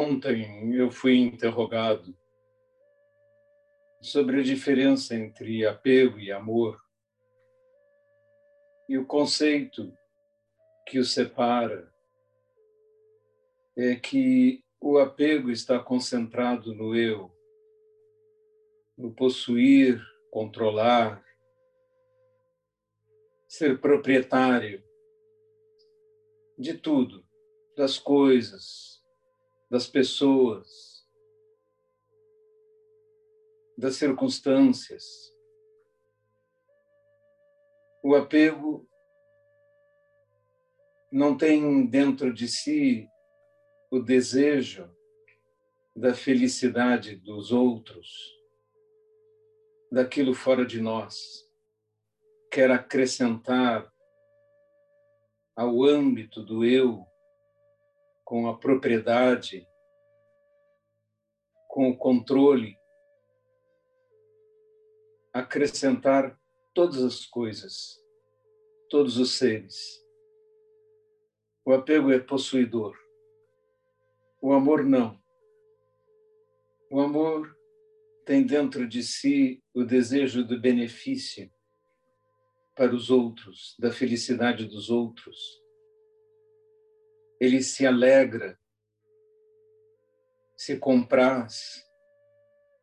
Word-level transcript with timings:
Ontem 0.00 0.76
eu 0.76 0.92
fui 0.92 1.16
interrogado 1.16 2.16
sobre 4.00 4.38
a 4.38 4.44
diferença 4.44 5.16
entre 5.16 5.66
apego 5.66 6.20
e 6.20 6.30
amor 6.30 6.80
e 8.88 8.96
o 8.96 9.04
conceito 9.04 9.92
que 10.86 11.00
os 11.00 11.12
separa 11.12 11.92
é 13.76 13.96
que 13.96 14.64
o 14.80 14.98
apego 14.98 15.50
está 15.50 15.80
concentrado 15.80 16.72
no 16.72 16.94
eu, 16.94 17.36
no 18.96 19.12
possuir, 19.12 20.00
controlar, 20.30 21.24
ser 23.48 23.80
proprietário 23.80 24.80
de 26.56 26.74
tudo, 26.74 27.26
das 27.76 27.98
coisas, 27.98 28.97
das 29.70 29.86
pessoas, 29.86 31.06
das 33.76 33.96
circunstâncias. 33.96 35.04
O 38.02 38.14
apego 38.14 38.88
não 41.12 41.36
tem 41.36 41.86
dentro 41.86 42.32
de 42.32 42.48
si 42.48 43.08
o 43.90 44.00
desejo 44.00 44.90
da 45.94 46.14
felicidade 46.14 47.16
dos 47.16 47.50
outros, 47.50 48.08
daquilo 49.90 50.34
fora 50.34 50.64
de 50.64 50.80
nós. 50.80 51.46
Quer 52.50 52.70
acrescentar 52.70 53.92
ao 55.56 55.82
âmbito 55.82 56.42
do 56.42 56.64
eu 56.64 57.04
com 58.24 58.46
a 58.46 58.56
propriedade, 58.56 59.67
com 61.78 61.90
o 61.90 61.96
controle, 61.96 62.76
acrescentar 65.32 66.36
todas 66.74 67.00
as 67.04 67.24
coisas, 67.24 68.02
todos 68.90 69.16
os 69.16 69.38
seres. 69.38 70.04
O 71.64 71.72
apego 71.72 72.10
é 72.10 72.18
possuidor. 72.18 72.98
O 74.42 74.52
amor 74.52 74.82
não. 74.82 75.22
O 76.90 77.00
amor 77.00 77.56
tem 78.26 78.44
dentro 78.44 78.88
de 78.88 79.04
si 79.04 79.62
o 79.72 79.84
desejo 79.84 80.44
do 80.44 80.60
benefício 80.60 81.48
para 82.74 82.92
os 82.92 83.08
outros, 83.08 83.76
da 83.78 83.92
felicidade 83.92 84.66
dos 84.66 84.90
outros 84.90 85.62
ele 87.40 87.62
se 87.62 87.86
alegra, 87.86 88.58
se 90.58 90.76
compraz 90.76 91.88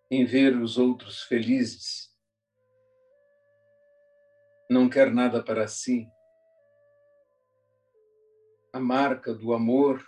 em 0.09 0.23
ver 0.25 0.55
os 0.55 0.77
outros 0.77 1.23
felizes. 1.23 2.09
Não 4.69 4.89
quer 4.89 5.13
nada 5.13 5.43
para 5.43 5.67
si. 5.67 6.07
A 8.71 8.79
marca 8.79 9.33
do 9.33 9.53
amor 9.53 10.01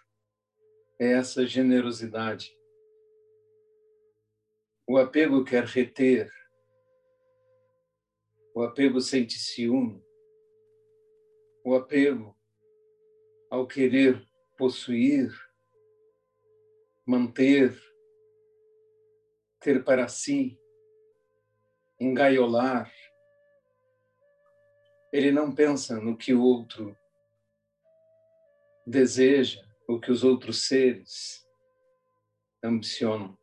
é 0.98 1.12
essa 1.12 1.45
generosidade. 1.45 2.58
O 4.88 4.98
apego 4.98 5.44
quer 5.44 5.66
reter. 5.66 6.32
O 8.55 8.64
apego 8.64 9.02
sente 9.02 9.38
ciúme. 9.38 10.02
O 11.66 11.76
apego, 11.76 12.34
ao 13.52 13.67
querer 13.67 14.26
possuir, 14.58 15.47
manter, 17.08 17.73
ter 19.62 19.82
para 19.86 20.10
si, 20.10 20.60
engaiolar. 21.98 22.92
Ele 25.14 25.32
não 25.32 25.56
pensa 25.56 26.02
no 26.02 26.17
que 26.17 26.34
o 26.34 26.42
outro 26.44 26.96
deseja, 28.86 29.66
o 29.88 29.98
que 30.00 30.12
os 30.12 30.26
outros 30.26 30.67
seres 30.67 31.48
ambicionam. 32.62 33.38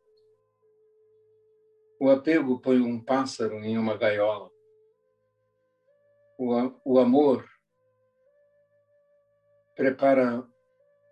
O 1.99 2.09
apego 2.11 2.59
põe 2.59 2.79
um 2.79 3.03
pássaro 3.03 3.55
em 3.63 3.79
uma 3.79 3.97
gaiola. 3.97 4.51
O, 6.37 6.53
o 6.93 6.99
amor 6.99 7.49
prepara 9.75 10.47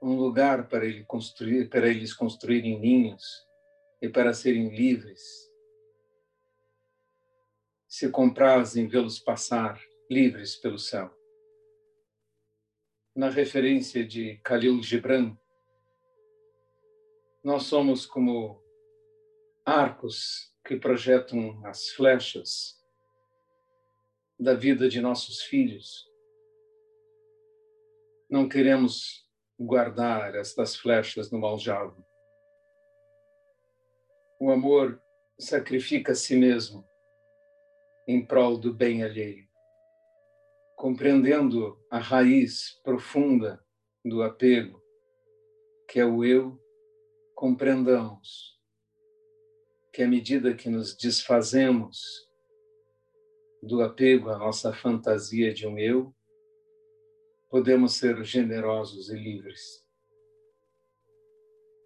um 0.04 0.18
lugar 0.18 0.68
para 0.68 0.86
ele 0.86 1.06
construir, 1.06 1.70
para 1.70 1.88
eles 1.88 2.14
construírem 2.14 2.78
ninhos 2.78 3.24
e 4.02 4.10
para 4.10 4.34
serem 4.34 4.76
livres. 4.76 5.50
Se 7.88 8.10
comprazem 8.10 8.86
vê-los 8.86 9.18
passar 9.18 9.82
livres 10.12 10.58
pelo 10.58 10.78
céu. 10.78 11.10
Na 13.16 13.30
referência 13.30 14.06
de 14.06 14.42
Khalil 14.44 14.84
Gibran, 14.84 15.38
nós 17.42 17.64
somos 17.64 18.06
como 18.06 18.62
arcos 19.66 20.54
que 20.66 20.76
projetam 20.76 21.66
as 21.66 21.90
flechas 21.92 22.78
da 24.38 24.54
vida 24.54 24.90
de 24.90 25.00
nossos 25.00 25.44
filhos. 25.44 26.10
Não 28.30 28.50
queremos 28.50 29.23
guardar 29.66 30.36
estas 30.36 30.76
flechas 30.76 31.32
no 31.32 31.46
aljavo. 31.46 32.06
O 34.40 34.52
amor 34.52 35.02
sacrifica 35.40 36.12
a 36.12 36.16
si 36.16 36.36
mesmo 36.36 36.86
em 38.08 38.26
prol 38.26 38.58
do 38.58 38.74
bem 38.74 39.04
alheio. 39.04 39.48
Compreendendo 40.76 41.80
a 41.90 41.98
raiz 41.98 42.82
profunda 42.84 43.64
do 44.04 44.22
apego, 44.22 44.82
que 45.88 46.00
é 46.00 46.06
o 46.06 46.26
eu, 46.26 46.60
compreendamos 47.36 48.60
que 49.94 50.02
à 50.02 50.08
medida 50.08 50.56
que 50.56 50.70
nos 50.70 50.96
desfazemos 50.98 52.28
do 53.62 53.82
apego 53.82 54.30
à 54.30 54.38
nossa 54.38 54.74
fantasia 54.74 55.54
de 55.54 55.66
um 55.66 55.78
eu, 55.78 56.14
podemos 57.54 57.94
ser 57.94 58.24
generosos 58.24 59.12
e 59.12 59.16
livres. 59.16 59.88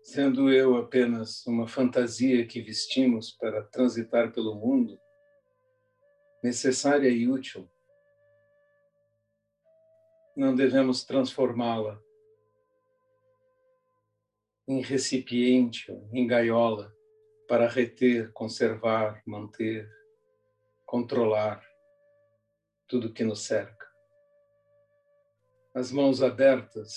Sendo 0.02 0.50
eu 0.50 0.78
apenas 0.78 1.46
uma 1.46 1.68
fantasia 1.68 2.48
que 2.48 2.62
vestimos 2.62 3.32
para 3.32 3.64
transitar 3.64 4.32
pelo 4.32 4.56
mundo, 4.56 4.98
necessária 6.42 7.10
e 7.10 7.28
útil, 7.28 7.70
não 10.38 10.56
devemos 10.56 11.04
transformá-la 11.04 12.02
em 14.70 14.82
recipiente, 14.82 15.92
em 16.14 16.26
gaiola, 16.26 16.96
para 17.46 17.68
reter, 17.68 18.32
conservar, 18.32 19.22
manter, 19.28 19.86
controlar 20.86 21.62
tudo 22.88 23.12
que 23.12 23.26
nos 23.26 23.42
cerca 23.42 23.87
as 25.78 25.92
mãos 25.92 26.24
abertas 26.24 26.92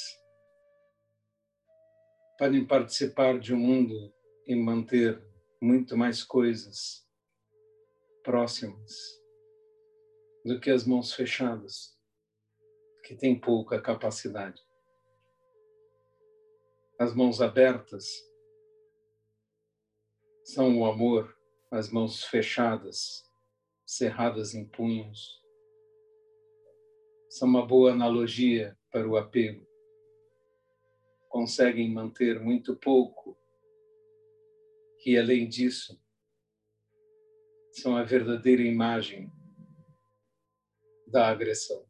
podem 2.38 2.66
participar 2.66 3.38
de 3.38 3.52
um 3.52 3.58
mundo 3.58 4.10
e 4.46 4.56
manter 4.56 5.22
muito 5.60 5.98
mais 5.98 6.24
coisas 6.24 7.06
próximas 8.24 8.90
do 10.46 10.58
que 10.58 10.70
as 10.70 10.86
mãos 10.86 11.12
fechadas, 11.12 11.94
que 13.04 13.14
têm 13.14 13.38
pouca 13.38 13.82
capacidade. 13.82 14.62
As 16.98 17.14
mãos 17.14 17.42
abertas 17.42 18.06
são 20.42 20.78
o 20.78 20.86
amor, 20.86 21.38
as 21.70 21.90
mãos 21.90 22.24
fechadas, 22.24 23.30
cerradas 23.84 24.54
em 24.54 24.66
punhos, 24.66 25.38
são 27.30 27.48
uma 27.48 27.64
boa 27.64 27.92
analogia 27.92 28.76
para 28.90 29.08
o 29.08 29.16
apego. 29.16 29.64
Conseguem 31.28 31.88
manter 31.88 32.40
muito 32.40 32.74
pouco 32.74 33.38
e, 35.06 35.16
além 35.16 35.48
disso, 35.48 35.98
são 37.72 37.96
a 37.96 38.02
verdadeira 38.02 38.62
imagem 38.62 39.32
da 41.06 41.28
agressão. 41.28 41.89